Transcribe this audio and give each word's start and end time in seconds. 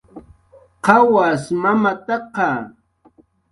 ¿Qawas 0.85 1.43
mamataqa? 1.61 2.47